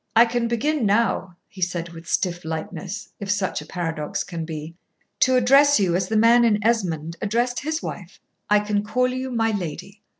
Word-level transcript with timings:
"I 0.15 0.25
can 0.25 0.47
begin 0.47 0.83
now," 0.87 1.37
he 1.47 1.61
said 1.61 1.89
with 1.89 2.07
stiff 2.09 2.43
lightness, 2.43 3.09
if 3.19 3.29
such 3.29 3.61
a 3.61 3.67
paradox 3.67 4.23
can 4.23 4.45
be, 4.45 4.73
"to 5.19 5.35
address 5.35 5.79
you 5.79 5.95
as 5.95 6.07
the 6.07 6.17
man 6.17 6.43
in 6.43 6.57
Esmond 6.65 7.17
addressed 7.21 7.59
his 7.59 7.83
wife. 7.83 8.19
I 8.49 8.61
can 8.61 8.83
call 8.83 9.09
you 9.09 9.29
'my 9.29 9.51
lady.'" 9.51 10.01